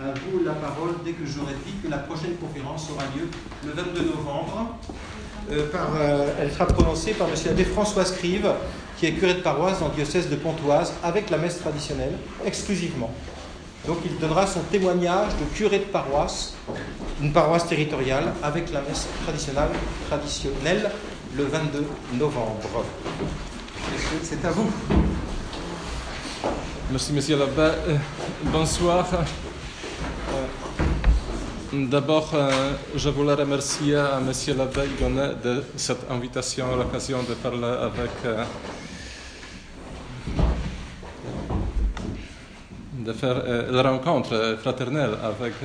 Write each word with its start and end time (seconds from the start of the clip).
à 0.00 0.14
vous 0.14 0.44
la 0.44 0.52
parole 0.52 0.94
dès 1.04 1.12
que 1.12 1.26
j'aurai 1.26 1.54
dit 1.66 1.72
que 1.82 1.90
la 1.90 1.98
prochaine 1.98 2.36
conférence 2.36 2.88
aura 2.90 3.04
lieu 3.16 3.28
le 3.64 3.72
22 3.72 4.10
novembre. 4.16 4.76
Euh, 5.50 5.70
par, 5.70 5.88
euh, 5.98 6.30
elle 6.40 6.52
sera 6.52 6.66
prononcée 6.66 7.12
par 7.12 7.28
M. 7.28 7.34
l'abbé 7.46 7.64
François 7.64 8.04
Scrive, 8.04 8.48
qui 8.98 9.06
est 9.06 9.12
curé 9.12 9.34
de 9.34 9.40
paroisse 9.40 9.80
dans 9.80 9.88
le 9.88 9.94
diocèse 9.94 10.28
de 10.28 10.36
Pontoise, 10.36 10.92
avec 11.02 11.30
la 11.30 11.38
messe 11.38 11.58
traditionnelle, 11.58 12.12
exclusivement. 12.44 13.10
Donc 13.86 13.98
il 14.04 14.18
donnera 14.18 14.46
son 14.46 14.60
témoignage 14.60 15.32
de 15.40 15.56
curé 15.56 15.78
de 15.78 15.84
paroisse, 15.84 16.54
une 17.22 17.32
paroisse 17.32 17.66
territoriale, 17.66 18.32
avec 18.42 18.72
la 18.72 18.82
messe 18.82 19.08
traditionnelle, 19.24 19.70
traditionnelle 20.08 20.90
le 21.36 21.44
22 21.44 21.86
novembre. 22.18 22.84
C'est 24.22 24.44
à 24.44 24.50
vous. 24.50 24.70
Merci, 26.90 27.12
monsieur 27.12 27.38
l'abbé. 27.38 27.60
Euh, 27.88 27.96
bonsoir. 28.44 29.06
D'abord, 31.70 32.30
euh, 32.32 32.72
je 32.96 33.10
voulais 33.10 33.34
remercier 33.34 33.96
à 33.96 34.20
M. 34.20 34.32
l'abbé 34.56 34.88
de 35.44 35.62
cette 35.76 36.10
invitation, 36.10 36.74
l'occasion 36.74 37.18
de 37.22 37.34
parler 37.34 37.62
avec 37.62 38.10
euh, 38.24 38.44
de 42.94 43.12
faire 43.12 43.42
euh, 43.44 43.70
la 43.70 43.82
rencontre 43.82 44.56
fraternelle 44.62 45.10
avec 45.22 45.60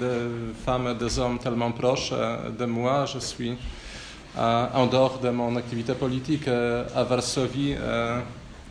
des 0.00 0.54
femmes 0.64 0.96
des 0.96 1.18
hommes 1.18 1.38
tellement 1.38 1.72
proches 1.72 2.14
de 2.58 2.64
moi. 2.64 3.04
Je 3.04 3.18
suis 3.18 3.58
en 4.38 4.86
dehors 4.86 5.18
de 5.18 5.28
mon 5.28 5.54
activité 5.56 5.92
politique 5.92 6.48
à 6.48 7.04
Varsovie. 7.04 7.76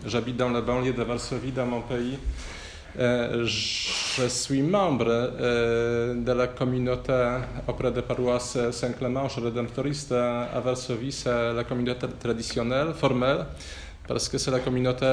J'habite 0.04 0.38
dans 0.38 0.50
la 0.50 0.62
banlieue 0.62 0.94
de 0.94 1.04
Varsovie, 1.04 1.52
dans 1.52 1.68
mon 1.68 1.82
pays. 1.82 2.18
Je 4.22 4.28
suis 4.28 4.62
membre 4.62 5.08
euh, 5.10 6.14
de 6.14 6.32
la 6.34 6.48
communauté 6.48 7.14
auprès 7.68 7.92
de 7.92 8.02
paroisse 8.02 8.58
Saint-Clément, 8.72 9.28
rédemptoriste 9.28 10.12
à 10.12 10.60
Varsovie. 10.60 11.12
C'est 11.12 11.54
la 11.54 11.64
communauté 11.64 12.08
traditionnelle, 12.20 12.94
formelle, 12.94 13.46
parce 14.06 14.28
que 14.28 14.38
c'est 14.38 14.52
la 14.52 14.60
communauté, 14.60 15.06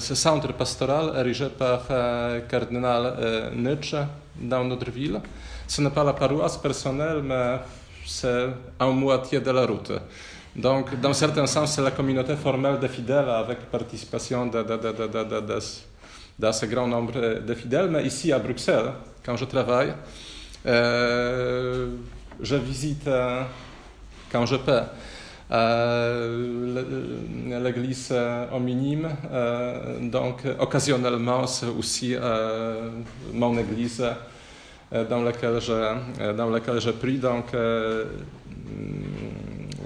ce 0.00 0.14
centre 0.14 0.52
pastoral 0.54 1.12
érigé 1.16 1.48
par 1.56 1.84
euh, 1.90 2.40
cardinal 2.40 3.52
Nietzsche 3.54 3.98
dans 4.40 4.64
notre 4.64 4.90
ville. 4.90 5.20
Ce 5.68 5.80
n'est 5.80 5.90
pas 5.90 6.04
la 6.04 6.12
paroisse 6.12 6.56
personnelle, 6.56 7.22
mais 7.22 7.58
c'est 8.04 8.48
en 8.80 8.92
moitié 8.92 9.40
de 9.40 9.50
la 9.52 9.66
route. 9.66 9.92
Donc, 10.56 11.00
dans 11.00 11.10
un 11.10 11.14
certain 11.14 11.46
sens, 11.46 11.74
c'est 11.74 11.82
la 11.82 11.92
communauté 11.92 12.34
formelle 12.34 12.78
des 12.80 12.88
fidèles 12.88 13.30
avec 13.30 13.70
participation 13.70 14.46
de, 14.46 14.62
de, 14.62 14.76
de, 14.76 15.46
de 15.46 15.60
d'assez 16.38 16.66
grand 16.66 16.86
nombre 16.86 17.40
de 17.40 17.54
fidèles, 17.54 17.88
mais 17.88 18.04
ici 18.04 18.32
à 18.32 18.38
Bruxelles, 18.38 18.92
quand 19.24 19.36
je 19.36 19.44
travaille, 19.44 19.92
euh, 20.66 21.88
je 22.40 22.56
visite, 22.56 23.08
quand 24.30 24.46
je 24.46 24.56
peux, 24.56 24.80
euh, 25.50 26.82
l'église 27.62 28.14
au 28.52 28.58
minime, 28.58 29.08
donc 30.02 30.44
occasionnellement 30.58 31.46
c'est 31.46 31.66
aussi 31.66 32.16
mon 33.32 33.58
église 33.58 34.02
dans 34.90 35.22
laquelle 35.22 35.60
je, 35.60 36.32
dans 36.32 36.48
laquelle 36.48 36.80
je 36.80 36.90
prie, 36.90 37.18
donc 37.18 37.54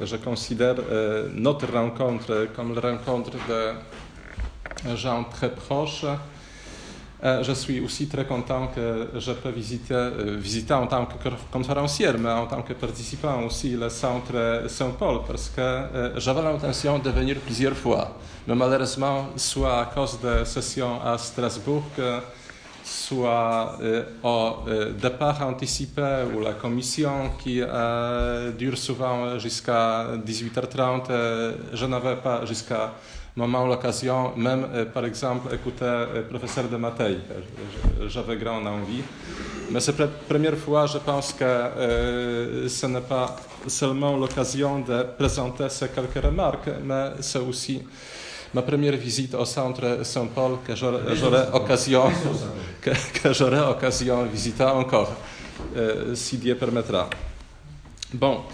je 0.02 0.16
considère 0.16 0.76
notre 1.34 1.72
rencontre 1.72 2.48
comme 2.54 2.74
la 2.74 2.80
rencontre 2.80 3.32
de 3.48 4.96
gens 4.96 5.24
très 5.24 5.50
proches 5.50 6.06
euh, 7.24 7.42
je 7.42 7.52
suis 7.52 7.80
aussi 7.80 8.08
très 8.08 8.26
content 8.26 8.68
que 8.74 9.08
je 9.18 9.32
peux 9.32 9.48
visiter, 9.48 9.94
euh, 9.94 10.76
en 10.76 10.86
tant 10.86 11.06
que 11.06 11.28
conférencier, 11.50 12.12
mais 12.18 12.30
en 12.30 12.46
tant 12.46 12.60
que 12.60 12.74
participant 12.74 13.42
aussi 13.44 13.70
le 13.70 13.88
centre 13.88 14.64
Saint-Paul, 14.68 15.20
parce 15.26 15.48
que 15.48 15.60
euh, 15.60 16.20
j'avais 16.20 16.42
l'intention 16.42 16.98
de 16.98 17.08
venir 17.08 17.36
plusieurs 17.38 17.74
fois. 17.74 18.18
Mais 18.46 18.54
malheureusement, 18.54 19.28
soit 19.36 19.80
à 19.80 19.84
cause 19.86 20.20
de 20.20 20.44
sessions 20.44 21.00
à 21.02 21.16
Strasbourg, 21.16 21.84
soit 22.84 23.78
au 24.22 24.58
départ 25.02 25.42
anticipé 25.42 26.22
ou 26.32 26.40
la 26.40 26.52
commission 26.52 27.32
qui 27.42 27.60
dure 28.56 28.78
souvent 28.78 29.36
jusqu'à 29.40 30.16
18h30, 30.24 31.10
je 31.72 31.86
n'avais 31.86 32.14
pas 32.16 32.44
jusqu'à 32.44 32.92
moment 33.36 33.66
l'occasion, 33.66 34.32
même 34.36 34.66
par 34.92 35.04
exemple, 35.04 35.54
écouter 35.54 35.84
euh, 35.84 36.22
professeur 36.22 36.64
de 36.68 36.76
Matei. 36.76 37.18
J'avais 38.08 38.36
grand 38.36 38.64
envie. 38.64 39.02
Mais 39.70 39.80
c'est 39.80 39.98
la 39.98 40.06
première 40.06 40.56
fois, 40.56 40.86
je 40.86 40.98
pense 40.98 41.32
que 41.34 41.44
euh, 41.44 42.68
ce 42.68 42.86
n'est 42.86 43.00
pas 43.02 43.36
seulement 43.66 44.16
l'occasion 44.16 44.78
de 44.78 45.04
présenter 45.18 45.68
ces 45.68 45.88
quelques 45.88 46.24
remarques, 46.24 46.70
mais 46.82 47.10
c'est 47.20 47.40
aussi 47.40 47.82
ma 48.54 48.62
première 48.62 48.96
visite 48.96 49.34
au 49.34 49.44
centre 49.44 50.04
Saint-Paul 50.04 50.58
que 50.64 50.74
j'aurai 50.74 51.48
occasion, 51.52 52.04
que, 52.80 52.90
que 52.90 53.28
de 54.24 54.28
visiter 54.30 54.64
encore, 54.64 55.10
si 56.14 56.38
Dieu 56.38 56.54
permettra. 56.54 57.10
Bon. 58.14 58.44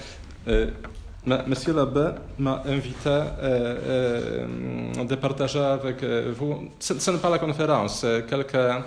Monsieur 1.24 1.72
l'abbé 1.72 2.08
m'a 2.40 2.64
invité 2.66 3.06
euh, 3.08 4.44
euh, 4.98 5.16
partager 5.20 5.60
avec 5.60 6.02
euh, 6.02 6.32
vous, 6.36 6.68
ce, 6.80 7.10
n'est 7.12 7.18
pas 7.18 7.30
la 7.30 7.38
conférence, 7.38 8.04
quelques 8.28 8.82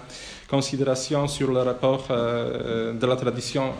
considérations 0.49 1.29
sur 1.29 1.49
le 1.49 1.61
rapport 1.61 2.05
de 2.09 3.05
la 3.05 3.15
tradition 3.15 3.71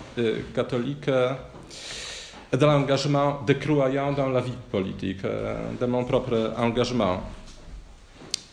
catholique 0.54 1.10
et 1.10 2.56
de 2.56 2.66
l'engagement 2.66 3.42
des 3.46 3.58
croyants 3.58 4.14
dans 4.14 4.30
la 4.30 4.40
vie 4.40 4.58
politique, 4.72 5.24
de 5.24 5.86
mon 5.86 6.06
propre 6.06 6.54
engagement. 6.58 7.24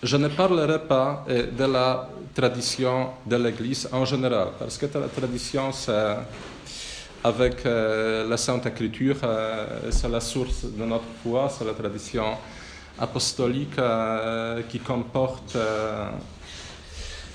Je 0.03 0.17
ne 0.17 0.27
parlerai 0.27 0.81
pas 0.81 1.25
de 1.29 1.65
la 1.65 2.09
tradition 2.35 3.11
de 3.25 3.37
l'Église 3.37 3.89
en 3.93 4.05
général, 4.05 4.49
parce 4.59 4.77
que 4.79 4.87
la 4.99 5.07
tradition, 5.07 5.71
c'est 5.71 6.17
avec 7.25 7.65
euh, 7.65 8.29
la 8.29 8.37
Sainte 8.37 8.67
Écriture, 8.67 9.17
euh, 9.23 9.91
c'est 9.91 10.09
la 10.09 10.21
source 10.21 10.65
de 10.65 10.85
notre 10.85 11.05
foi, 11.23 11.49
c'est 11.49 11.65
la 11.65 11.73
tradition 11.73 12.37
apostolique 12.99 13.79
euh, 13.79 14.63
qui 14.69 14.81
comporte 14.81 15.57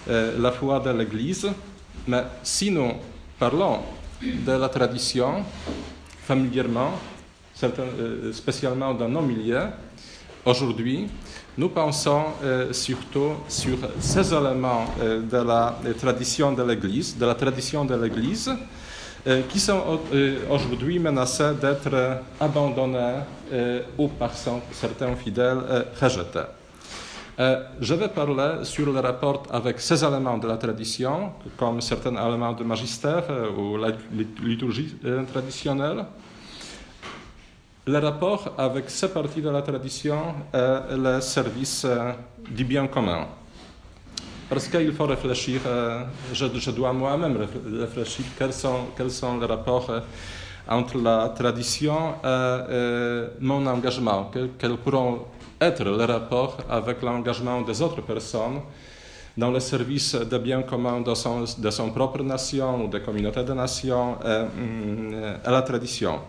la 0.07 0.51
foi 0.51 0.79
de 0.79 0.89
l'Église. 0.91 1.49
Mais 2.07 2.23
si 2.43 2.71
nous 2.71 2.93
parlons 3.37 3.79
de 4.21 4.51
la 4.51 4.69
tradition 4.69 5.43
familièrement, 6.23 6.91
spécialement 8.31 8.93
dans 8.93 9.09
nos 9.09 9.21
milieux, 9.21 9.67
aujourd'hui, 10.45 11.07
nous 11.57 11.67
pensons 11.69 12.23
surtout 12.71 13.33
sur 13.49 13.77
ces 13.99 14.33
éléments 14.33 14.85
de 14.97 15.37
la 15.37 15.77
tradition 15.99 16.53
de 16.53 16.63
l'Église, 16.63 17.17
de 17.17 17.25
la 17.25 17.35
tradition 17.35 17.83
de 17.83 17.95
l'Église, 17.95 18.49
qui 19.49 19.59
sont 19.59 19.99
euh, 20.13 20.39
aujourd'hui 20.49 20.99
menacés 20.99 21.53
d'être 21.59 21.93
euh, 21.93 22.15
abandonnés 22.39 23.21
ou 23.97 24.07
par 24.09 24.31
certains 24.35 25.15
fidèles 25.15 25.85
rejetés. 26.01 26.49
je 27.79 27.93
vais 27.93 28.09
parler 28.09 28.63
sur 28.65 28.91
le 28.91 28.99
rapport 28.99 29.43
avec 29.49 29.79
ces 29.79 30.03
éléments 30.03 30.37
de 30.37 30.47
la 30.47 30.57
tradition, 30.57 31.31
comme 31.55 31.79
certains 31.79 32.11
éléments 32.27 32.51
du 32.51 32.65
magistère 32.65 33.23
ou 33.57 33.77
la 33.77 33.91
liturgie 34.43 34.97
traditionnelle, 35.31 36.03
le 37.85 37.97
rapport 37.99 38.53
avec 38.57 38.89
ces 38.89 39.07
parties 39.07 39.41
de 39.41 39.49
la 39.49 39.61
tradition 39.61 40.35
et 40.53 40.97
le 40.97 41.21
service 41.21 41.87
du 42.49 42.65
bien 42.65 42.87
commun. 42.87 43.27
Parce 44.49 44.69
qu'il 44.69 44.93
faut 44.93 45.05
réfléchir, 45.05 45.59
euh, 45.65 46.03
je, 46.31 46.71
dois 46.71 46.93
moi-même 46.93 47.37
réfléchir 47.79 48.25
quels 48.37 48.53
sont, 48.53 49.39
les 49.41 49.45
rapports 49.45 49.89
euh, 49.89 49.99
entre 50.69 50.97
la 50.97 51.33
tradition 51.35 52.11
et 52.23 52.25
euh, 52.25 53.27
mon 53.41 53.65
engagement, 53.67 54.31
quels 54.57 54.77
pourront 54.77 55.25
être 55.59 55.83
les 55.83 56.05
rapports 56.05 56.57
avec 56.69 57.01
l'engagement 57.01 57.61
des 57.61 57.81
autres 57.81 58.01
personnes 58.01 58.61
dans 59.35 59.51
le 59.51 59.59
service 59.59 60.15
de 60.15 60.37
bien 60.37 60.61
commun 60.63 61.01
de 61.01 61.13
son, 61.13 61.89
propre 61.93 62.23
nation 62.23 62.85
ou 62.85 62.87
de 62.87 62.99
communauté 62.99 63.43
de 63.43 63.53
nations 63.53 64.17
et, 64.25 64.45
et 65.45 65.51
la 65.51 65.61
tradition. 65.61 66.19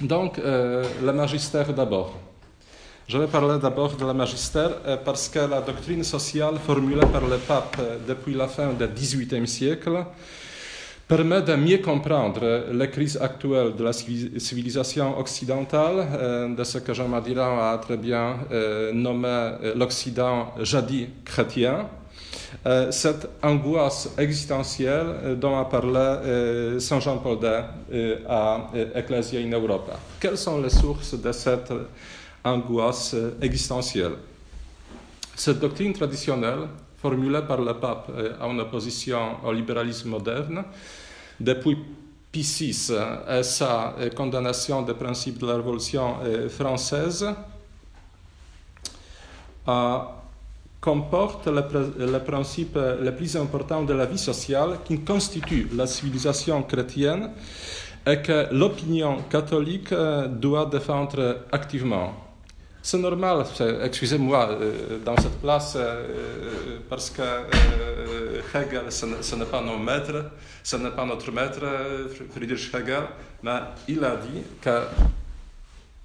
Donc, 0.00 0.38
le 0.38 1.12
magistère 1.12 1.72
d'abord. 1.72 2.27
Je 3.08 3.16
vais 3.16 3.26
parler 3.26 3.58
d'abord 3.58 3.96
de 3.96 4.04
la 4.04 4.12
magistère 4.12 4.70
euh, 4.86 4.98
parce 5.02 5.30
que 5.30 5.38
la 5.38 5.62
doctrine 5.62 6.04
sociale 6.04 6.56
formulée 6.58 7.06
par 7.10 7.26
le 7.26 7.38
pape 7.38 7.78
euh, 7.80 7.96
depuis 8.06 8.34
la 8.34 8.46
fin 8.48 8.74
du 8.74 8.86
XVIIIe 8.86 9.48
siècle 9.48 10.04
permet 11.08 11.40
de 11.40 11.54
mieux 11.54 11.78
comprendre 11.78 12.66
les 12.70 12.90
crises 12.90 13.16
actuelles 13.16 13.74
de 13.74 13.82
la 13.82 13.94
civilisation 13.94 15.18
occidentale, 15.18 16.06
euh, 16.12 16.54
de 16.54 16.62
ce 16.62 16.76
que 16.76 16.92
Jean 16.92 17.08
Madiran 17.08 17.58
a 17.58 17.78
très 17.78 17.96
bien 17.96 18.40
nommé 18.92 19.52
l'Occident 19.74 20.52
jadis 20.60 21.06
chrétien, 21.24 21.88
cette 22.90 23.26
angoisse 23.42 24.10
existentielle 24.18 25.38
dont 25.40 25.56
a 25.58 25.64
parlé 25.64 26.78
Saint 26.78 27.00
Jean-Paul 27.00 27.38
II 27.42 28.16
à 28.28 28.70
Ecclesia 28.94 29.40
in 29.40 29.50
Europa. 29.50 29.98
Quelles 30.20 30.36
sont 30.36 30.60
les 30.60 30.68
sources 30.68 31.14
de 31.14 31.32
cette 31.32 31.72
angoisse 32.52 33.14
existentielle 33.40 34.16
Cette 35.38 35.60
doctrine 35.60 35.92
traditionnelle, 35.92 36.66
formulée 37.00 37.42
par 37.46 37.60
le 37.60 37.74
pape 37.74 38.10
en 38.40 38.58
opposition 38.58 39.36
au 39.44 39.52
libéralisme 39.52 40.08
moderne, 40.10 40.64
depuis 41.38 41.78
Pie 42.32 42.42
VI 42.42 42.92
et 43.38 43.42
sa 43.44 43.94
condamnation 44.16 44.82
des 44.82 44.94
principes 44.94 45.38
de 45.38 45.46
la 45.46 45.54
Révolution 45.56 46.16
française, 46.48 47.24
comporte 50.80 51.46
le, 51.46 52.18
principe 52.18 52.74
le 52.76 53.10
plus 53.14 53.36
important 53.36 53.82
de 53.82 53.92
la 53.92 54.06
vie 54.06 54.18
sociale 54.18 54.78
qui 54.84 55.00
constitue 55.00 55.68
la 55.74 55.86
civilisation 55.86 56.62
chrétienne 56.62 57.30
et 58.06 58.22
que 58.22 58.52
l'opinion 58.52 59.18
catholique 59.30 59.92
doit 60.40 60.66
défendre 60.66 61.44
activement. 61.52 62.27
C'est 62.90 62.96
normal, 62.96 63.44
excusez-moi, 63.82 64.48
dans 65.04 65.14
cette 65.18 65.38
place, 65.42 65.76
parce 66.88 67.10
que 67.10 67.20
Hegel, 68.54 68.90
ce 68.90 69.36
n'est 69.36 69.44
pas 69.44 69.60
notre 69.60 69.78
maître, 69.78 70.30
ce 70.62 70.76
n'est 70.76 70.92
pas 70.92 71.04
notre 71.04 71.30
maître, 71.30 71.60
Friedrich 72.34 72.74
Hegel, 72.74 73.02
mais 73.42 73.58
il 73.88 74.02
a 74.02 74.16
dit 74.16 74.42
que 74.62 74.84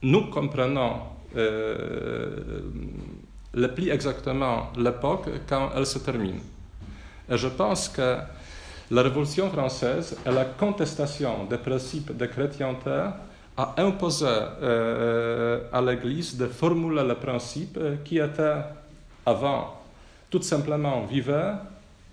nous 0.01 0.29
comprenons 0.29 1.03
le 1.33 2.63
plus 3.73 3.89
exactement 3.89 4.73
l'époque 4.75 5.29
quand 5.47 5.69
elle 5.77 5.85
se 5.85 5.99
termine. 5.99 6.41
Et 7.29 7.37
je 7.37 7.47
pense 7.47 7.87
que 7.87 8.17
la 8.91 9.01
Révolution 9.03 9.49
française 9.49 10.17
et 10.25 10.31
la 10.31 10.43
contestation 10.43 11.45
des 11.45 11.59
principes 11.59 12.17
de 12.17 12.25
chrétienté 12.25 13.05
a 13.55 13.75
imposé 13.77 14.25
euh, 14.27 15.61
à 15.73 15.81
l'Église 15.81 16.37
de 16.37 16.47
formuler 16.47 17.03
le 17.03 17.15
principe 17.15 17.77
qui 18.05 18.19
était 18.19 18.61
avant 19.25 19.81
tout 20.29 20.41
simplement 20.41 21.05
vivant 21.05 21.59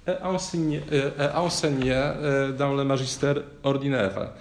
et 0.06 0.12
enseigné, 0.24 0.82
enseigné 1.34 1.92
euh, 1.92 2.52
dans 2.52 2.74
le 2.74 2.84
magistère 2.84 3.36
ordinaire. 3.62 4.32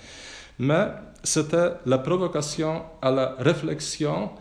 Mais 0.57 0.87
c'était 1.23 1.73
la 1.85 1.97
provocation 1.99 2.81
à 3.01 3.11
la 3.11 3.35
réflexion 3.39 4.31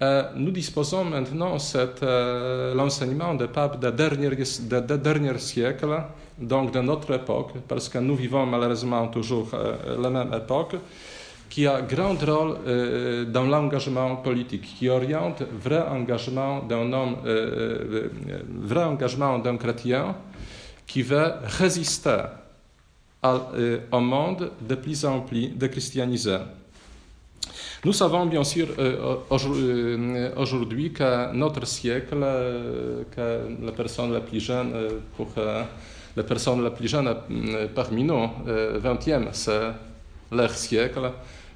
euh, 0.00 0.22
nous 0.36 0.52
disposons 0.52 1.04
maintenant 1.04 1.56
de 1.56 1.88
euh, 2.04 2.74
l'enseignement 2.74 3.34
des 3.34 3.48
papes 3.48 3.80
des 3.80 3.90
derniers, 3.90 4.30
de, 4.30 4.96
derniers, 4.96 5.38
siècles, 5.38 6.04
donc 6.38 6.72
de 6.72 6.78
notre 6.80 7.12
époque, 7.14 7.54
parce 7.66 7.88
que 7.88 7.98
nous 7.98 8.14
vivons 8.14 8.46
malheureusement 8.46 9.08
toujours 9.08 9.48
euh, 9.54 10.00
la 10.00 10.08
même 10.08 10.32
époque, 10.32 10.76
qui 11.48 11.66
a 11.66 11.80
grand 11.82 12.14
rôle 12.14 12.58
dans 13.26 13.44
l'engagement 13.44 14.16
politique, 14.16 14.74
qui 14.78 14.88
oriente 14.88 15.42
vrai 15.62 15.82
engagement 15.88 16.62
d'un 16.62 16.92
homme, 16.92 17.16
vrai 18.62 18.84
engagement 18.84 19.38
d'un 19.38 19.56
chrétien 19.56 20.14
qui 20.86 21.02
veut 21.02 21.32
résister 21.58 22.22
au 23.22 24.00
monde 24.00 24.50
de 24.60 24.74
plus 24.74 25.04
en 25.04 25.20
plus 25.20 25.48
déchristianisé. 25.48 26.38
Nous 27.84 27.92
savons 27.92 28.26
bien 28.26 28.42
sûr 28.42 28.66
euh, 28.78 29.18
euh, 29.30 30.30
aujourd'hui 30.36 30.92
que 30.92 31.32
notre 31.32 31.64
siècle, 31.64 32.18
euh, 32.20 33.04
que 33.14 33.64
la 33.64 33.72
personne 33.72 34.12
la 34.12 34.20
plus 34.20 34.40
jeune, 34.40 34.72
pour 35.16 35.28
la 35.36 36.22
personne 36.24 36.64
la 36.64 36.70
plus 36.70 36.88
jeune 36.88 37.14
parmi 37.74 38.02
nous, 38.02 38.28
20e, 38.46 39.28
c'est 39.30 39.70
leur 40.30 40.50
siècle, 40.50 41.10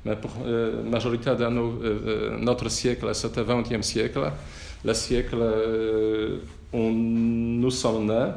mais 0.05 0.17
pour 0.17 0.31
la 0.45 0.83
majorité 0.91 1.35
de 1.37 1.47
nous, 1.47 1.79
notre 2.41 2.69
siècle, 2.69 3.15
c'était 3.15 3.41
le 3.41 3.47
20e 3.47 3.83
siècle, 3.83 4.31
le 4.85 4.95
siècle 4.95 5.37
où 6.73 6.91
nous 6.91 7.71
sommes 7.71 8.07
nés. 8.07 8.33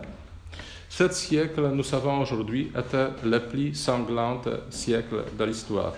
Ce 0.90 1.10
siècle, 1.10 1.70
nous 1.74 1.84
savons 1.84 2.22
aujourd'hui, 2.22 2.72
était 2.78 3.08
le 3.24 3.40
plus 3.40 3.74
sanglant 3.74 4.42
siècle 4.70 5.24
de 5.38 5.44
l'histoire. 5.44 5.94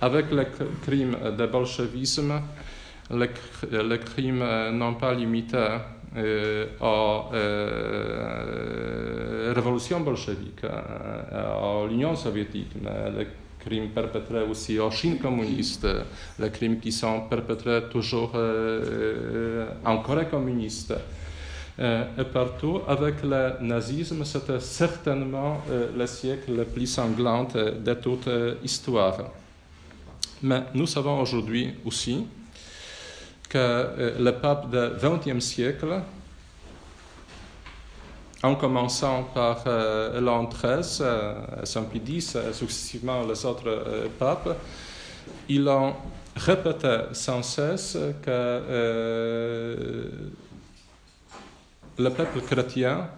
Avec 0.00 0.30
le 0.30 0.44
crime 0.82 1.16
de 1.38 1.46
bolchevisme, 1.46 2.40
les, 3.10 3.30
les 3.82 3.98
crimes 4.00 4.44
n'ont 4.72 4.94
pas 4.94 5.14
limité 5.14 5.56
euh, 6.16 6.66
euh, 6.82 7.34
révolutions 9.52 10.00
bolcheviques, 10.00 10.64
à 10.64 11.86
l'Union 11.88 12.14
soviétique, 12.16 12.72
les 13.16 13.26
crimes 13.58 13.88
perpétrés 13.88 14.42
aussi 14.42 14.78
en 14.80 14.90
Chine 14.90 15.18
communiste, 15.18 15.86
les 16.38 16.50
crimes 16.50 16.78
qui 16.78 16.92
sont 16.92 17.22
perpétrés 17.28 17.82
toujours 17.90 18.32
euh, 18.34 19.68
en 19.84 19.98
Corée 19.98 20.26
communiste. 20.26 20.94
et 21.78 22.24
partout, 22.32 22.80
avec 22.88 23.22
le 23.22 23.52
nazisme, 23.60 24.24
c'était 24.24 24.58
certainement 24.60 25.60
le 25.96 26.06
siècle 26.06 26.56
le 26.56 26.64
plus 26.64 26.86
sanglant 26.86 27.46
de 27.54 27.94
toute 27.94 28.28
l'histoire. 28.62 29.30
Mais 30.42 30.62
nous 30.74 30.86
savons 30.86 31.20
aujourd'hui 31.20 31.74
aussi 31.84 32.26
que 33.48 34.14
le 34.18 34.30
pape 34.32 34.70
du 34.70 35.32
XXe 35.32 35.44
siècle, 35.44 36.00
en 38.42 38.54
commençant 38.54 39.24
par 39.34 39.64
euh, 39.66 40.20
l'an 40.20 40.46
13, 40.46 40.98
euh, 41.00 41.34
Saint-Pie 41.64 42.02
X, 42.06 42.36
successivement 42.52 43.26
les 43.26 43.44
autres 43.44 44.08
papes, 44.18 44.56
ils 45.48 45.68
ont 45.68 45.94
répété 46.36 46.98
sans 47.12 47.42
cesse 47.42 47.98
que 48.22 48.62
le 51.98 52.10
peuple 52.10 52.40
chrétien 52.40 53.08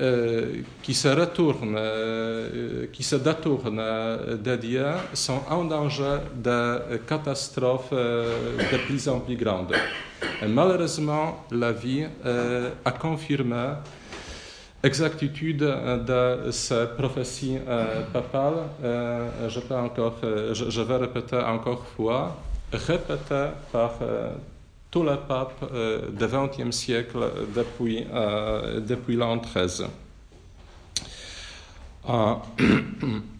euh, 0.00 0.62
qui 0.80 0.94
se 0.94 1.08
retournent, 1.08 1.74
euh, 1.76 2.86
qui 2.92 3.02
se 3.02 3.16
détournent 3.16 3.82
de 4.44 4.54
Dieu 4.54 4.86
sont 5.12 5.40
en 5.50 5.64
danger 5.64 6.18
de 6.36 6.98
catastrophes 6.98 7.88
euh, 7.92 8.56
de 8.58 8.76
plus 8.86 9.08
en 9.08 9.18
plus 9.18 9.34
grandes. 9.34 9.74
Malheureusement, 10.46 11.44
la 11.50 11.72
vie 11.72 12.06
a 12.84 12.92
confirmé 12.92 13.72
l'exactitude 14.82 15.58
de 15.58 16.50
ces 16.50 16.86
prophéties 16.96 17.58
papales. 18.12 18.62
je, 18.82 19.60
peux 19.60 19.74
encore, 19.74 20.16
je, 20.22 20.82
vais 20.82 20.96
répéter 20.96 21.36
encore 21.36 21.84
fois, 21.96 22.36
répétées 22.72 23.48
par 23.72 23.98
tous 24.90 25.02
les 25.02 25.16
papes 25.16 25.64
euh, 25.72 26.08
du 26.10 26.26
XXe 26.26 26.74
siècle 26.74 27.18
depuis, 27.54 28.06
euh, 28.12 28.80
depuis 28.80 29.16
l'an 29.16 29.38
13. 29.38 29.86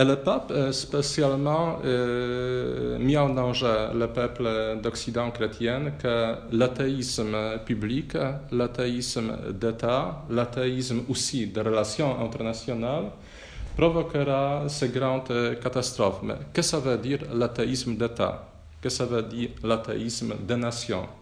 Et 0.00 0.04
le 0.04 0.16
pape 0.16 0.50
a 0.50 0.72
spécialement 0.72 1.78
euh, 1.84 2.98
mis 2.98 3.18
en 3.18 3.28
danger 3.28 3.88
le 3.92 4.06
peuple 4.06 4.78
d'Occident 4.82 5.30
chrétien 5.30 5.92
que 6.02 6.36
l'athéisme 6.52 7.58
public, 7.66 8.16
l'athéisme 8.50 9.36
d'État, 9.52 10.24
l'athéisme 10.30 11.02
aussi 11.10 11.48
de 11.48 11.60
relations 11.60 12.18
internationales 12.24 13.10
provoquera 13.76 14.64
ces 14.68 14.88
grandes 14.88 15.58
catastrophes. 15.62 16.22
Mais 16.22 16.38
que 16.54 16.62
ça 16.62 16.78
veut 16.78 16.96
dire 16.96 17.18
l'athéisme 17.34 17.94
d'État? 17.96 18.48
Que 18.80 18.88
ça 18.88 19.04
veut 19.04 19.24
dire 19.24 19.50
l'athéisme 19.62 20.32
des 20.48 20.56
nations? 20.56 21.19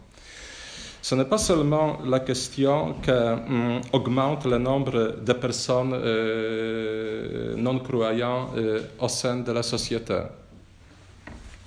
Ce 1.01 1.15
n'est 1.15 1.25
pas 1.25 1.39
seulement 1.39 1.99
la 2.05 2.21
question 2.21 2.97
qu'augmente 3.05 4.45
hum, 4.45 4.51
le 4.51 4.59
nombre 4.59 5.17
de 5.21 5.33
personnes 5.33 5.93
euh, 5.95 7.55
non 7.57 7.79
croyantes 7.79 8.51
euh, 8.57 8.81
au 8.99 9.09
sein 9.09 9.37
de 9.37 9.53
la 9.53 9.63
société. 9.63 10.19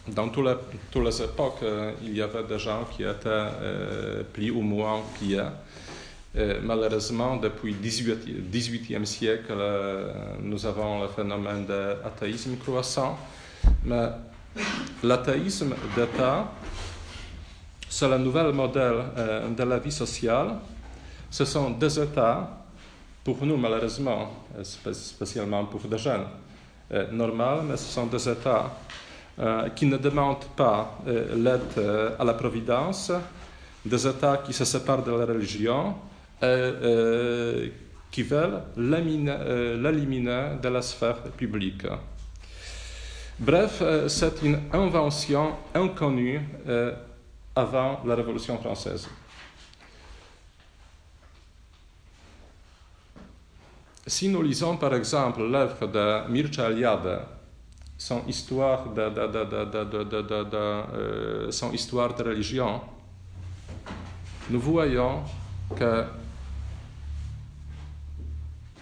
Dans 0.08 0.30
toutes 0.30 0.48
les, 0.96 1.22
époques, 1.22 1.64
euh, 1.64 1.92
il 2.04 2.18
y 2.18 2.22
avait 2.22 2.44
des 2.44 2.60
gens 2.60 2.86
qui 2.92 3.04
étaient 3.04 3.48
plus 4.34 4.52
ou 4.52 4.62
moins 4.62 5.02
pieux. 5.18 5.44
malheureusement, 6.64 7.38
depuis 7.38 7.74
le 7.74 8.52
18e 8.52 9.06
siècle, 9.06 9.54
nous 10.42 10.66
avons 10.66 11.02
le 11.04 11.08
phénomène 11.08 11.66
de 11.66 11.96
l'athéisme 12.04 12.58
croissant. 12.58 13.18
Mais 13.86 14.10
L'athéisme 15.04 15.74
d'État, 15.96 16.52
c'est 17.92 18.08
le 18.08 18.18
nouvel 18.18 18.54
modèle 18.54 19.04
euh, 19.18 19.50
de 19.50 19.64
la 19.64 19.78
vie 19.78 19.92
sociale. 19.92 20.56
Ce 21.30 21.44
sont 21.44 21.72
des 21.72 22.00
États, 22.00 22.50
pour 23.22 23.46
nous 23.46 23.58
malheureusement, 23.58 24.32
spécialement 24.64 25.66
pour 25.66 25.82
des 25.82 25.98
jeunes, 25.98 26.24
euh, 26.94 27.12
normaux, 27.12 27.62
mais 27.64 27.76
ce 27.76 27.92
sont 27.92 28.06
des 28.06 28.30
États 28.30 28.72
euh, 29.40 29.68
qui 29.76 29.86
ne 29.88 29.98
demandent 29.98 30.46
pas 30.56 31.00
l'aide 31.06 32.16
à 32.18 32.24
la 32.24 32.34
providence, 32.34 33.12
des 33.86 34.08
États 34.08 34.38
qui 34.38 34.54
se 34.54 34.64
séparent 34.64 35.04
de 35.04 35.12
la 35.12 35.26
religion 35.26 35.96
et 36.42 37.72
qui 38.10 38.24
veulent 38.24 38.62
l'éliminer 38.78 40.58
de 40.62 40.70
la 40.70 40.82
sphère 40.82 41.22
publique. 41.36 41.86
Bref, 43.38 43.84
c'est 44.08 44.42
une 44.44 44.60
invention 44.72 45.56
inconnue 45.76 46.42
avant 47.62 48.02
la 48.06 48.16
Révolution 48.16 48.58
française. 48.58 49.08
Si 54.08 54.28
nous 54.30 54.42
lisons 54.42 54.78
par 54.78 54.96
exemple 54.96 55.44
l'œuvre 55.44 55.88
de 55.88 56.28
Mircea 56.30 56.72
Eliade, 56.72 57.22
son 57.98 58.26
histoire 58.28 58.90
de, 58.90 59.12
son 61.52 61.72
histoire 61.72 62.16
de 62.16 62.24
religion, 62.24 62.82
nous 64.50 64.60
voyons 64.60 65.22
que 65.76 66.04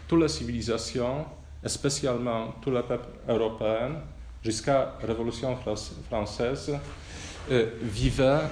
toutes 0.08 0.22
les 0.22 0.30
civilisations, 0.30 1.26
et 1.64 1.68
spécialement 1.68 2.56
tous 2.62 2.72
les 2.72 2.82
peuples 2.82 3.10
européens, 3.28 3.92
jusqu'à 4.42 4.96
la 5.02 5.08
Révolution 5.08 5.58
française, 6.10 6.72
vivaient 7.82 8.48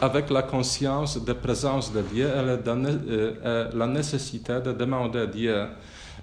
avec 0.00 0.30
la 0.30 0.42
conscience 0.42 1.22
de 1.24 1.32
présence 1.32 1.92
de 1.92 2.02
Dieu 2.02 2.28
et 2.28 3.76
la 3.76 3.86
nécessité 3.86 4.60
de 4.60 4.72
demander 4.72 5.20
à 5.20 5.26
Dieu 5.26 5.66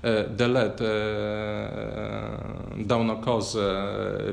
de 0.03 0.45
l'aide 0.45 0.81
dans 2.87 3.03
nos 3.03 3.17
causes 3.17 3.59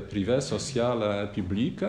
privées, 0.09 0.41
sociales 0.41 1.25
et 1.25 1.27
publiques, 1.33 1.85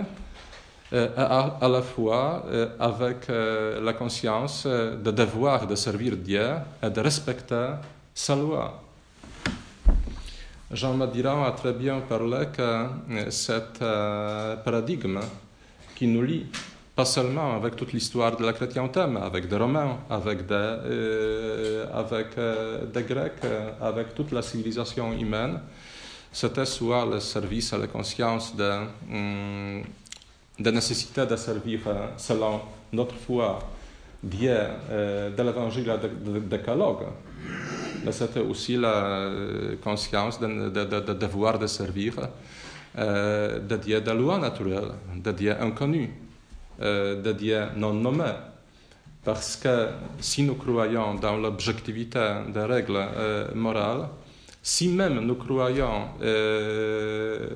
à, 0.94 1.58
à 1.62 1.68
la 1.68 1.82
fois 1.82 2.44
avec 2.80 3.28
la 3.28 3.94
conscience 3.94 4.66
de 4.66 5.12
devoir 5.12 5.68
de 5.68 5.76
servir 5.76 6.18
Dieu 6.18 6.50
et 6.82 6.90
de 6.90 7.02
respecter 7.02 7.72
sa 8.14 8.36
loi. 8.36 8.82
Jean 10.72 10.94
Madiran 10.96 11.44
a 11.44 11.52
très 11.52 11.74
bien 11.74 12.00
parlé 12.00 12.48
que 12.52 13.30
cet 13.30 13.80
paradigme 14.64 15.20
qui 15.96 16.08
nous 16.08 16.24
lie 16.24 16.48
pas 16.96 17.06
seulement 17.06 17.56
avec 17.56 17.76
toute 17.76 17.92
l'histoire 17.92 18.36
de 18.38 18.46
la 18.46 18.54
chrétienté, 18.54 19.04
mais 19.10 19.22
avec 19.22 19.48
des 19.48 19.56
Romains, 19.56 19.98
avec 20.10 20.46
des, 20.46 20.54
euh, 20.54 21.86
avec, 21.92 22.38
euh, 22.38 22.86
des 22.86 23.04
Grecs, 23.04 23.44
euh, 23.44 23.72
avec 23.82 24.14
toute 24.14 24.32
la 24.32 24.44
civilisation 24.44 25.12
humaine. 25.14 25.60
C'était 26.32 26.66
soit 26.66 27.06
le 27.06 27.20
service 27.20 27.74
à 27.74 27.78
la 27.80 27.88
conscience 27.88 28.56
de, 28.56 28.72
hum, 29.12 29.84
de 30.60 30.72
nécessité 30.72 31.26
de 31.26 31.36
servir 31.36 31.80
selon 32.18 32.62
notre 32.92 33.16
foi 33.16 33.60
Dieu 34.22 34.58
de 34.90 35.44
l'évangile 35.44 36.00
de, 36.02 36.40
décalogue, 36.40 37.06
mais 38.06 38.12
c'était 38.12 38.40
aussi 38.40 38.78
la 38.78 39.30
conscience 39.84 40.40
de, 40.40 40.70
de, 40.70 40.86
de, 40.86 41.14
devoir 41.14 41.60
de 41.60 41.68
servir 41.68 42.14
de 42.98 43.78
Dieu 43.78 44.00
de 44.02 44.12
loi 44.12 44.40
naturelle, 44.40 44.92
de 45.16 45.32
Dieu 45.32 45.56
inconnu. 45.60 46.10
Euh, 46.82 47.22
de 47.22 47.32
Dieu 47.34 47.68
non 47.76 47.94
nommé. 47.94 48.32
Parce 49.24 49.56
que 49.58 49.90
si 50.20 50.44
nous 50.44 50.56
croyons 50.56 51.14
dans 51.16 51.38
l'objectivité 51.38 52.20
des 52.48 52.64
règles 52.66 52.98
euh, 52.98 53.54
morales, 53.54 54.08
si 54.62 54.90
même 54.90 55.20
nous 55.20 55.36
croyons 55.36 56.10
euh, 56.22 57.48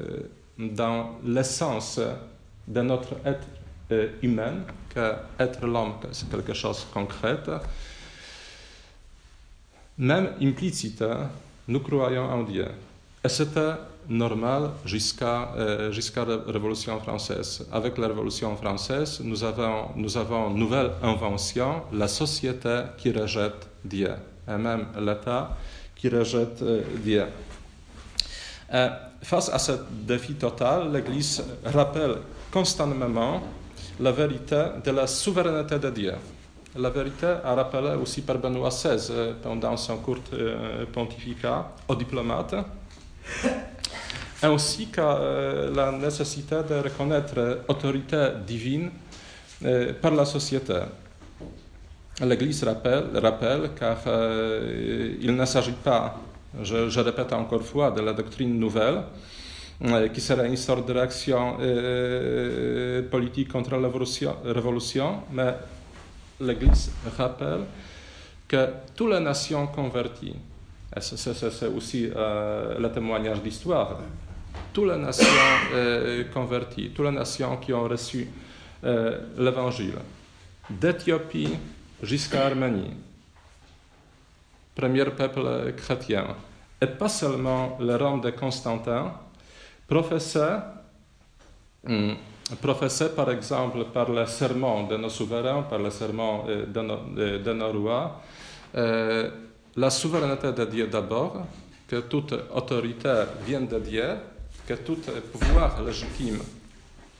dans 0.58 1.18
l'essence 1.26 2.00
de 2.68 2.82
notre 2.82 3.16
être 3.26 3.48
humain, 4.22 4.54
que 4.94 5.14
être 5.40 5.66
l'homme, 5.66 5.94
c'est 6.12 6.30
quelque 6.30 6.54
chose 6.54 6.86
de 6.88 6.94
concret, 6.94 7.40
même 9.98 10.34
implicite, 10.42 11.04
nous 11.68 11.80
croyons 11.80 12.30
en 12.30 12.44
Dieu. 12.44 12.68
Et 13.24 13.30
c'était 13.30 13.74
normal 14.10 14.72
jusqu'à 14.86 15.52
euh, 15.56 15.92
jusqu'à 15.92 16.26
la 16.26 16.38
Révolution 16.48 17.00
française. 17.00 17.66
Avec 17.72 17.98
la 17.98 18.08
Révolution 18.08 18.56
française, 18.56 19.20
nous 19.24 19.44
avons, 19.44 19.90
nous 19.96 20.18
avons 20.18 20.50
une 20.52 20.58
nouvelle 20.58 20.92
invention, 21.04 21.84
la 21.94 22.08
société 22.08 22.82
qui 22.98 23.12
rejette 23.12 23.68
Dieu, 23.84 24.12
et 24.48 24.58
même 24.58 24.88
l'État 25.00 25.58
qui 25.96 26.10
rejette 26.10 26.62
euh, 26.62 26.82
Dieu. 27.04 27.26
Euh, 28.74 28.90
face 29.24 29.50
à 29.50 29.60
ce 29.60 29.72
défi 29.90 30.36
total, 30.36 30.92
l'Église 30.92 31.44
rappelle 31.66 32.18
constamment 32.52 33.42
la 34.00 34.12
vérité 34.12 34.64
de 34.84 34.92
la 34.92 35.08
souveraineté 35.08 35.80
de 35.80 35.90
Dieu. 35.90 36.14
La 36.76 36.90
vérité 36.92 37.26
a 37.44 37.56
rappelé 37.56 37.96
aussi 38.02 38.22
par 38.22 38.38
Benoît 38.38 38.70
XVI 38.70 39.34
pendant 39.42 39.76
son 39.78 39.98
court 39.98 40.20
pontificat 40.94 41.72
aux 41.88 41.96
diplomates 41.96 42.54
ainsi 44.44 44.88
que 44.88 45.01
euh, 45.01 45.74
la 45.74 45.91
nécessité 45.91 46.58
de 46.67 46.75
reconnaître 46.75 47.36
l'autorité 47.67 48.29
divine 48.46 48.91
euh, 49.65 49.94
par 50.00 50.12
la 50.12 50.25
société. 50.25 50.79
L'Église 52.22 52.63
rappelle, 52.63 53.06
rappelle 53.15 53.72
car 53.77 53.98
euh, 54.08 55.15
il 55.22 55.36
ne 55.36 55.46
s'agit 55.46 55.72
pas, 55.72 56.20
je, 56.62 56.89
je, 56.89 57.00
répète 57.00 57.34
encore 57.34 57.60
une 57.60 57.65
fois, 57.65 57.91
de 57.91 58.01
la 58.01 58.13
doctrine 58.13 58.58
nouvelle, 58.60 59.03
qui 60.12 60.22
serait 60.22 60.48
une 60.48 60.58
sorte 60.58 60.88
de 60.88 60.94
réaction 60.94 61.58
politique 63.12 63.51
contre 63.51 63.75
la 63.75 63.88
révolution, 64.51 65.17
mais 65.32 65.53
l'Église 66.41 66.91
rappelle 67.15 67.60
que 68.48 68.70
toutes 68.96 69.12
les 69.12 69.20
nations 69.20 69.67
converties, 69.67 70.34
c'est 71.00 71.67
aussi 71.67 72.10
le 72.10 72.88
témoignage 72.88 73.39
d'histoire, 73.44 74.00
toutes 74.77 74.91
les 74.91 74.98
nations 74.98 75.25
euh, 75.74 76.25
converties, 76.31 76.91
toutes 76.93 77.05
les 77.07 77.12
nations 77.12 77.57
qui 77.57 77.74
ont 77.74 77.86
reçu 77.86 78.27
euh, 78.84 79.22
l'Évangile, 79.36 79.98
d'Éthiopie 80.69 81.50
jusqu'à 82.03 82.46
Arménie, 82.46 82.93
premier 84.75 85.05
peuple 85.05 85.74
chrétien, 85.75 86.27
et 86.79 86.86
pas 86.86 87.10
seulement 87.10 87.79
le 87.81 87.96
Rome 87.96 88.22
de 88.22 88.29
Constantin, 88.29 89.13
professait, 89.88 90.60
hum, 91.88 92.15
par 93.15 93.31
exemple 93.31 93.86
par 93.86 94.12
le 94.12 94.27
serment 94.27 94.84
de 94.84 94.96
nos 94.98 95.10
souverains, 95.10 95.63
par 95.63 95.79
le 95.79 95.89
serment 95.89 96.46
euh, 96.48 96.67
de, 96.67 97.53
nos 97.53 97.72
rois, 97.72 98.22
la 98.75 99.89
souveraineté 99.89 100.51
de 100.51 100.65
Dieu 100.65 100.86
d'abord, 100.86 101.48
que 101.88 102.01
toute 102.01 102.36
autorité 102.53 103.24
vient 103.43 103.62
de 103.62 103.79
Dieu, 103.79 104.17
que 104.68 104.74
tout 104.74 105.00
pouvoir 105.32 105.82
légitime 105.82 106.40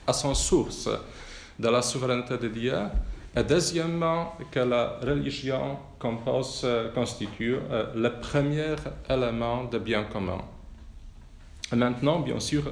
a 0.06 0.12
son 0.12 0.34
source 0.34 0.88
de 1.58 1.68
la 1.68 1.82
souveraineté 1.82 2.36
de 2.36 2.48
Dieu, 2.48 2.78
et 3.34 3.42
deuxièmement 3.42 4.36
que 4.50 4.60
la 4.60 4.98
religion 5.02 5.78
compose, 5.98 6.66
constitue 6.94 7.56
euh, 7.70 7.86
le 7.94 8.20
premier 8.20 8.74
élément 9.08 9.64
de 9.64 9.78
bien 9.78 10.04
commun. 10.04 10.38
maintenant, 11.72 12.20
bien 12.20 12.40
sûr, 12.40 12.62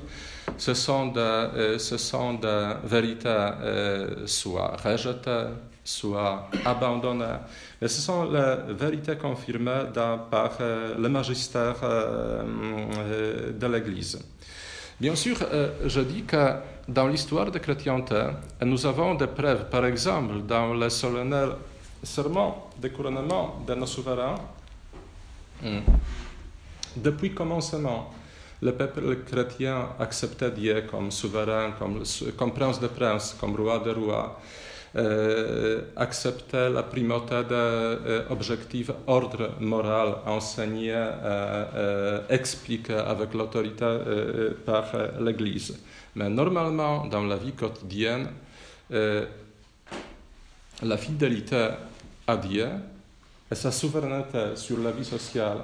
ce 0.57 0.73
sont 0.75 1.09
des, 1.09 1.21
euh, 1.21 1.79
ce 1.79 1.99
sont 1.99 2.35
des 2.35 2.73
vérités 2.85 3.29
euh, 3.29 4.27
soit 4.27 4.77
rejetées, 4.83 5.49
soit 5.85 6.49
abandonnées, 6.65 7.39
mais 7.81 7.89
ce 7.89 8.01
sont 8.01 8.31
les 8.31 8.75
vérités 8.75 9.17
confirmées 9.17 9.85
par 10.31 10.59
le 10.61 11.09
magistère 11.09 11.77
de 13.61 13.67
l'Église. 13.67 14.19
Bien 14.99 15.15
sûr, 15.15 15.37
euh, 15.43 15.73
je 15.87 16.01
dis 16.01 16.23
que 16.23 16.55
dans 16.89 17.07
l'histoire 17.07 17.51
de 17.51 17.59
chrétienté, 17.59 18.29
nous 18.63 18.87
avons 18.87 19.15
des 19.15 19.27
preuves, 19.27 19.69
par 19.69 19.85
exemple, 19.85 20.41
dans 20.49 20.73
le 20.73 20.89
solennel 20.89 21.51
serment 22.03 22.71
de 22.81 22.89
couronnement 22.89 23.63
de 23.67 23.75
nos 23.75 23.85
souverains, 23.85 24.37
hmm. 25.63 25.81
depuis 26.97 27.29
le 27.29 27.35
commencement, 27.35 28.15
le 28.63 28.73
peuple 28.73 29.17
chrétien 29.25 29.89
acceptait 29.99 30.51
Dieu 30.51 30.87
comme 30.91 31.11
souverain, 31.11 31.73
comme, 31.79 32.03
comme 32.39 32.55
prince 32.55 32.81
de 32.81 32.87
princes, 32.87 33.37
comme 33.39 33.55
roi 33.55 33.81
de 33.81 33.91
rois. 33.91 34.41
Euh, 34.97 35.83
accepter 35.95 36.71
la 36.71 36.83
primauté 36.83 37.35
de 37.45 37.53
euh, 37.53 38.23
objectifs 38.31 38.91
ordre 39.07 39.51
moral 39.61 40.15
enseigné, 40.25 40.95
euh, 40.95 42.23
expliqué 42.31 42.95
avec 42.95 43.35
l'autorité 43.35 43.99
par 44.65 44.85
l'Église. 45.21 45.79
Mais 46.15 46.31
normalement, 46.31 47.05
dans 47.09 47.25
la 47.25 47.37
vie 47.37 47.53
quotidienne, 47.53 48.29
la 48.91 49.27
fidélité 50.97 51.69
à 52.27 52.37
Dieu 52.39 52.69
et 53.51 53.55
sa 53.55 53.71
souveraineté 53.71 54.57
sur 54.57 54.79
la 54.79 54.93
vie 54.93 55.05
sociale 55.05 55.59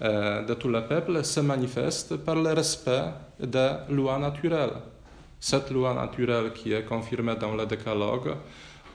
de 0.00 0.54
tout 0.54 0.68
le 0.68 0.82
peuple 0.86 1.24
se 1.24 1.40
manifeste 1.40 2.16
par 2.18 2.36
le 2.36 2.52
respect 2.52 3.10
des 3.40 3.72
lois 3.90 4.18
naturelles. 4.20 4.74
Cette 5.40 5.70
loi 5.70 5.94
naturelle 5.94 6.52
qui 6.52 6.72
est 6.72 6.84
confirmée 6.84 7.36
dans 7.36 7.54
le 7.54 7.64
décalogue 7.66 8.34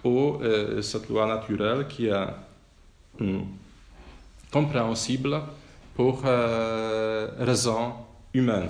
ou 0.04 0.38
euh, 0.42 0.82
cette 0.82 1.08
loi 1.10 1.26
naturelle 1.26 1.88
qui 1.88 2.08
est 2.08 2.28
hmm, 3.20 3.44
compréhensible 4.52 5.42
pour 5.96 6.22
euh, 6.26 7.30
raisons 7.40 7.94
humaines. 8.34 8.70